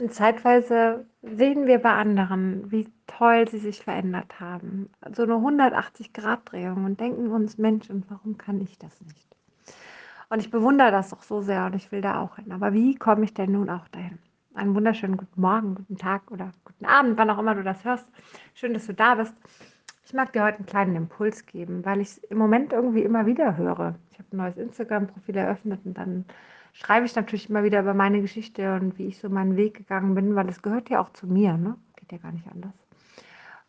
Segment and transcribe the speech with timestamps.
[0.00, 4.90] Und zeitweise sehen wir bei anderen, wie toll sie sich verändert haben.
[5.12, 9.36] So eine 180-Grad-Drehung und denken uns, Mensch, und warum kann ich das nicht?
[10.30, 12.50] Und ich bewundere das auch so sehr und ich will da auch hin.
[12.50, 14.18] Aber wie komme ich denn nun auch dahin?
[14.54, 18.06] Einen wunderschönen guten Morgen, guten Tag oder guten Abend, wann auch immer du das hörst.
[18.54, 19.34] Schön, dass du da bist.
[20.04, 23.26] Ich mag dir heute einen kleinen Impuls geben, weil ich es im Moment irgendwie immer
[23.26, 23.94] wieder höre.
[24.10, 26.24] Ich habe ein neues Instagram-Profil eröffnet und dann
[26.74, 30.14] schreibe ich natürlich immer wieder über meine Geschichte und wie ich so meinen Weg gegangen
[30.14, 31.76] bin, weil es gehört ja auch zu mir, ne?
[31.96, 32.74] Geht ja gar nicht anders.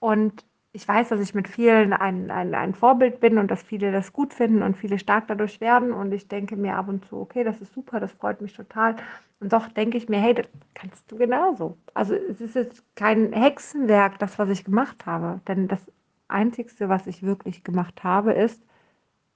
[0.00, 3.90] Und ich weiß, dass ich mit vielen ein, ein, ein Vorbild bin und dass viele
[3.90, 5.92] das gut finden und viele stark dadurch werden.
[5.92, 8.96] Und ich denke mir ab und zu, okay, das ist super, das freut mich total.
[9.40, 11.78] Und doch denke ich mir, hey, das kannst du genauso.
[11.94, 15.40] Also es ist jetzt kein Hexenwerk, das, was ich gemacht habe.
[15.48, 15.80] Denn das
[16.28, 18.62] Einzige, was ich wirklich gemacht habe, ist,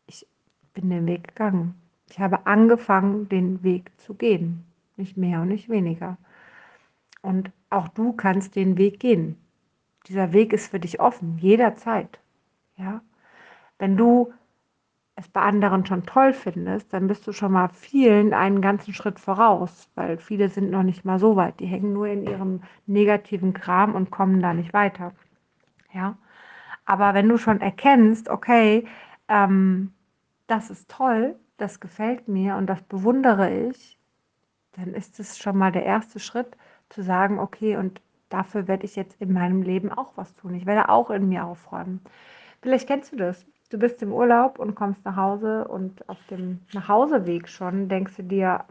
[0.06, 0.26] ich
[0.74, 1.81] bin den Weg gegangen.
[2.12, 4.66] Ich habe angefangen, den Weg zu gehen.
[4.98, 6.18] Nicht mehr und nicht weniger.
[7.22, 9.38] Und auch du kannst den Weg gehen.
[10.08, 12.20] Dieser Weg ist für dich offen, jederzeit.
[12.76, 13.00] Ja?
[13.78, 14.30] Wenn du
[15.16, 19.18] es bei anderen schon toll findest, dann bist du schon mal vielen einen ganzen Schritt
[19.18, 21.60] voraus, weil viele sind noch nicht mal so weit.
[21.60, 25.14] Die hängen nur in ihrem negativen Kram und kommen da nicht weiter.
[25.94, 26.18] Ja?
[26.84, 28.86] Aber wenn du schon erkennst, okay,
[29.28, 29.94] ähm,
[30.46, 33.98] das ist toll, das gefällt mir und das bewundere ich,
[34.72, 36.56] dann ist es schon mal der erste Schritt
[36.88, 40.54] zu sagen, okay, und dafür werde ich jetzt in meinem Leben auch was tun.
[40.54, 42.00] Ich werde auch in mir aufräumen.
[42.62, 43.46] Vielleicht kennst du das.
[43.70, 48.24] Du bist im Urlaub und kommst nach Hause und auf dem Nachhauseweg schon denkst du
[48.24, 48.64] dir,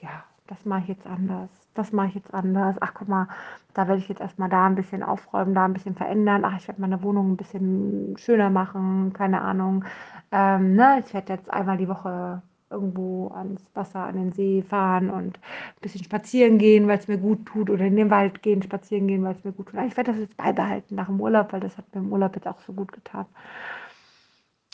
[0.00, 2.76] ja, das mache ich jetzt anders, das mache ich jetzt anders.
[2.80, 3.28] Ach, guck mal,
[3.72, 6.44] da werde ich jetzt erstmal da ein bisschen aufräumen, da ein bisschen verändern.
[6.44, 9.84] Ach, ich werde meine Wohnung ein bisschen schöner machen, keine Ahnung.
[10.32, 11.02] Ähm, ne?
[11.06, 15.80] Ich werde jetzt einmal die Woche irgendwo ans Wasser, an den See fahren und ein
[15.80, 19.24] bisschen spazieren gehen, weil es mir gut tut, oder in den Wald gehen, spazieren gehen,
[19.24, 19.80] weil es mir gut tut.
[19.86, 22.46] Ich werde das jetzt beibehalten nach dem Urlaub, weil das hat mir im Urlaub jetzt
[22.48, 23.26] auch so gut getan.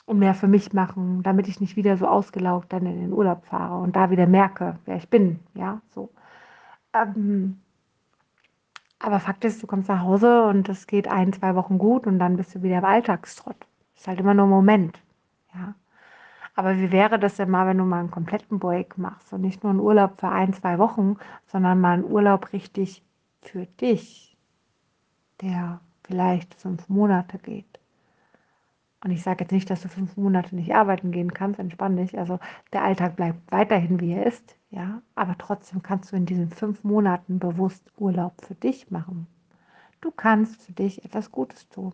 [0.06, 3.44] Und mehr für mich machen, damit ich nicht wieder so ausgelaugt dann in den Urlaub
[3.44, 5.40] fahre und da wieder merke, wer ich bin.
[5.54, 6.10] Ja, so.
[6.94, 7.60] Ähm,
[8.98, 12.18] aber Fakt ist, du kommst nach Hause und es geht ein, zwei Wochen gut und
[12.18, 13.56] dann bist du wieder im Alltagstrott.
[13.96, 15.00] Ist halt immer nur ein Moment.
[15.54, 15.74] Ja.
[16.54, 19.62] Aber wie wäre das denn mal, wenn du mal einen kompletten Break machst und nicht
[19.62, 23.02] nur einen Urlaub für ein, zwei Wochen, sondern mal einen Urlaub richtig
[23.42, 24.36] für dich,
[25.42, 27.78] der vielleicht fünf Monate geht.
[29.06, 32.18] Und ich sage jetzt nicht, dass du fünf Monate nicht arbeiten gehen kannst, entspann dich.
[32.18, 32.40] Also
[32.72, 35.00] der Alltag bleibt weiterhin, wie er ist, ja.
[35.14, 39.28] Aber trotzdem kannst du in diesen fünf Monaten bewusst Urlaub für dich machen.
[40.00, 41.92] Du kannst für dich etwas Gutes tun.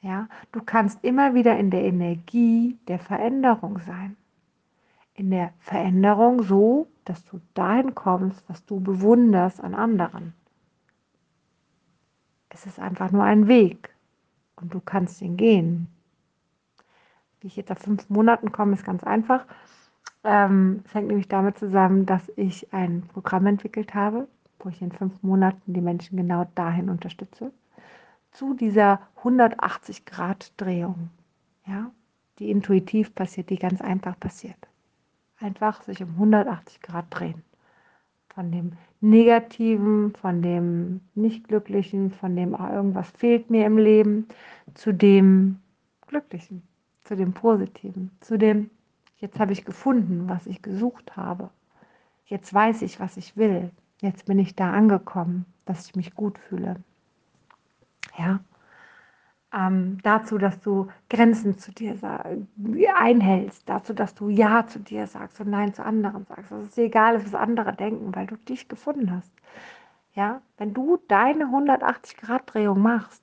[0.00, 4.16] Ja, du kannst immer wieder in der Energie der Veränderung sein.
[5.12, 10.32] In der Veränderung so, dass du dahin kommst, was du bewunderst an anderen.
[12.48, 13.94] Es ist einfach nur ein Weg
[14.56, 15.88] und du kannst ihn gehen
[17.42, 19.44] wie ich jetzt auf fünf Monaten komme, ist ganz einfach.
[20.24, 24.28] Ähm, es hängt nämlich damit zusammen, dass ich ein Programm entwickelt habe,
[24.60, 27.52] wo ich in fünf Monaten die Menschen genau dahin unterstütze,
[28.30, 31.10] zu dieser 180-Grad-Drehung,
[31.66, 31.90] ja,
[32.38, 34.56] die intuitiv passiert, die ganz einfach passiert.
[35.38, 37.42] Einfach sich um 180 Grad drehen.
[38.32, 44.28] Von dem Negativen, von dem Nicht-Glücklichen, von dem ah, irgendwas fehlt mir im Leben,
[44.74, 45.58] zu dem
[46.06, 46.62] Glücklichen
[47.04, 48.70] zu dem Positiven, zu dem,
[49.18, 51.50] jetzt habe ich gefunden, was ich gesucht habe.
[52.26, 53.70] Jetzt weiß ich, was ich will.
[54.00, 56.76] Jetzt bin ich da angekommen, dass ich mich gut fühle.
[58.18, 58.40] Ja.
[59.54, 61.98] Ähm, dazu, dass du Grenzen zu dir
[62.96, 66.50] einhältst, dazu, dass du Ja zu dir sagst und Nein zu anderen sagst.
[66.50, 69.30] Es ist egal, was andere denken, weil du dich gefunden hast.
[70.14, 73.21] Ja, wenn du deine 180-Grad-Drehung machst,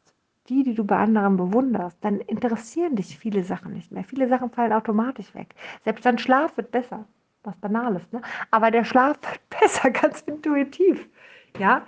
[0.49, 4.03] die, die du bei anderen bewunderst, dann interessieren dich viele Sachen nicht mehr.
[4.03, 5.55] Viele Sachen fallen automatisch weg.
[5.83, 7.05] Selbst dein Schlaf wird besser.
[7.43, 8.21] Was Banales, ne?
[8.51, 11.07] Aber der Schlaf wird besser, ganz intuitiv.
[11.57, 11.83] Ja,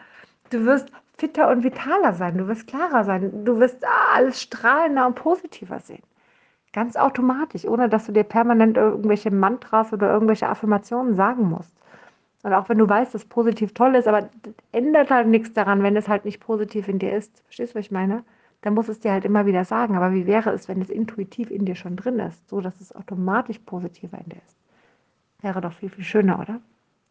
[0.49, 5.15] du wirst fitter und vitaler sein, du wirst klarer sein, du wirst alles strahlender und
[5.15, 6.03] positiver sehen.
[6.73, 11.75] Ganz automatisch, ohne dass du dir permanent irgendwelche Mantras oder irgendwelche Affirmationen sagen musst.
[12.43, 14.29] Und auch wenn du weißt, dass positiv toll ist, aber
[14.71, 17.43] ändert halt nichts daran, wenn es halt nicht positiv in dir ist.
[17.45, 18.23] Verstehst du, was ich meine?
[18.61, 19.95] Dann muss es dir halt immer wieder sagen.
[19.95, 22.95] Aber wie wäre es, wenn es intuitiv in dir schon drin ist, so dass es
[22.95, 24.57] automatisch positiver in dir ist?
[25.41, 26.61] Wäre doch viel, viel schöner, oder?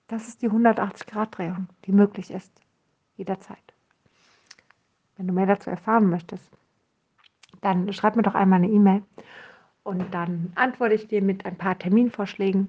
[0.09, 2.53] Das ist die 180-Grad-Drehung, die möglich ist.
[3.17, 3.59] Jederzeit.
[5.17, 6.51] Wenn du mehr dazu erfahren möchtest,
[7.61, 9.03] dann schreib mir doch einmal eine E-Mail
[9.83, 12.69] und dann antworte ich dir mit ein paar Terminvorschlägen,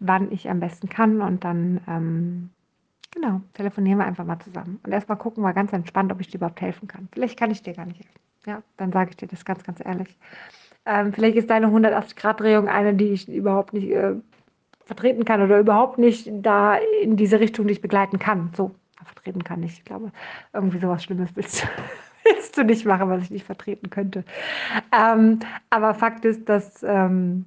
[0.00, 2.50] wann ich am besten kann und dann, ähm,
[3.10, 4.80] genau, telefonieren wir einfach mal zusammen.
[4.84, 7.08] Und erstmal gucken wir ganz entspannt, ob ich dir überhaupt helfen kann.
[7.12, 8.20] Vielleicht kann ich dir gar nicht helfen.
[8.46, 10.16] Ja, dann sage ich dir das ganz, ganz ehrlich.
[10.86, 14.14] Ähm, vielleicht ist deine 180-Grad-Drehung eine, die ich überhaupt nicht äh,
[14.86, 18.52] vertreten kann oder überhaupt nicht da in diese Richtung dich begleiten kann.
[18.56, 18.74] So,
[19.04, 19.78] vertreten kann ich.
[19.78, 20.12] Ich glaube,
[20.52, 21.66] irgendwie sowas Schlimmes willst du,
[22.24, 24.24] willst du nicht machen, was ich nicht vertreten könnte.
[24.92, 25.40] Ähm,
[25.70, 27.46] aber Fakt ist, dass ähm,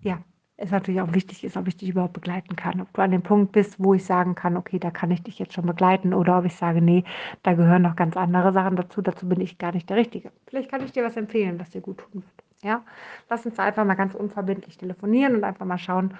[0.00, 0.18] ja,
[0.56, 2.80] es natürlich auch wichtig ist, ob ich dich überhaupt begleiten kann.
[2.80, 5.38] Ob du an dem Punkt bist, wo ich sagen kann, okay, da kann ich dich
[5.38, 7.04] jetzt schon begleiten oder ob ich sage, nee,
[7.42, 10.30] da gehören noch ganz andere Sachen dazu, dazu bin ich gar nicht der Richtige.
[10.46, 12.44] Vielleicht kann ich dir was empfehlen, was dir gut tun wird.
[12.62, 12.82] Ja,
[13.28, 16.14] lass uns einfach mal ganz unverbindlich telefonieren und einfach mal schauen,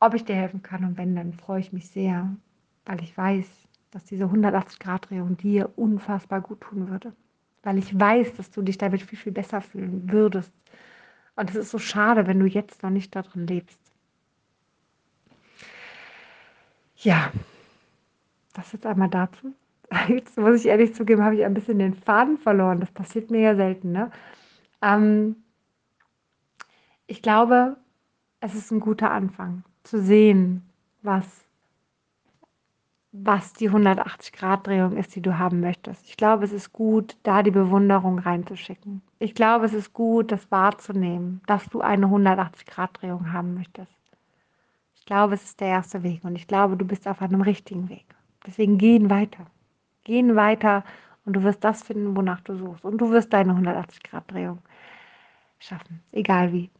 [0.00, 0.84] ob ich dir helfen kann.
[0.84, 2.28] Und wenn, dann freue ich mich sehr,
[2.84, 3.46] weil ich weiß,
[3.92, 7.12] dass diese 180-Grad-Drehung dir unfassbar gut tun würde.
[7.62, 10.52] Weil ich weiß, dass du dich damit viel, viel besser fühlen würdest.
[11.36, 13.78] Und es ist so schade, wenn du jetzt noch nicht darin lebst.
[16.96, 17.32] Ja,
[18.52, 19.54] das jetzt einmal dazu.
[20.08, 22.78] Jetzt muss ich ehrlich zugeben, habe ich ein bisschen den Faden verloren.
[22.78, 23.90] Das passiert mir ja selten.
[23.90, 24.10] Ne?
[24.82, 25.36] Ähm,
[27.06, 27.76] ich glaube,
[28.40, 30.62] es ist ein guter Anfang zu sehen,
[31.02, 31.26] was,
[33.12, 36.06] was die 180-Grad-Drehung ist, die du haben möchtest.
[36.08, 39.02] Ich glaube, es ist gut, da die Bewunderung reinzuschicken.
[39.18, 43.90] Ich glaube, es ist gut, das wahrzunehmen, dass du eine 180-Grad-Drehung haben möchtest.
[44.94, 47.88] Ich glaube, es ist der erste Weg und ich glaube, du bist auf einem richtigen
[47.88, 48.04] Weg.
[48.46, 49.46] Deswegen gehen weiter.
[50.04, 50.84] Gehen weiter
[51.24, 52.84] und du wirst das finden, wonach du suchst.
[52.84, 54.58] Und du wirst deine 180-Grad-Drehung
[55.58, 56.70] schaffen, egal wie.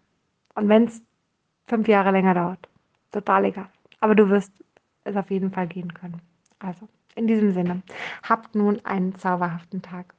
[0.55, 1.03] Und wenn es
[1.67, 2.69] fünf Jahre länger dauert,
[3.11, 3.69] total egal.
[4.01, 4.53] Aber du wirst
[5.05, 6.21] es auf jeden Fall gehen können.
[6.59, 7.83] Also, in diesem Sinne,
[8.23, 10.15] habt nun einen zauberhaften Tag.